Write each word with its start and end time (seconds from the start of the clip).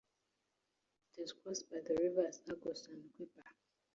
It 1.15 1.21
is 1.21 1.31
crossed 1.33 1.69
by 1.69 1.77
the 1.85 1.93
rivers 1.93 2.41
Argos 2.49 2.87
and 2.87 3.07
Quipar. 3.19 3.53